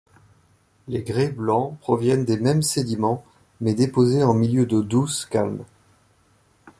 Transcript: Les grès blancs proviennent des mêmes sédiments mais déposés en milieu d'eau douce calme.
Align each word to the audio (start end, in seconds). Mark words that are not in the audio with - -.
Les 0.87 1.03
grès 1.03 1.29
blancs 1.29 1.77
proviennent 1.79 2.25
des 2.25 2.39
mêmes 2.39 2.63
sédiments 2.63 3.23
mais 3.59 3.75
déposés 3.75 4.23
en 4.23 4.33
milieu 4.33 4.65
d'eau 4.65 4.81
douce 4.81 5.25
calme. 5.27 5.63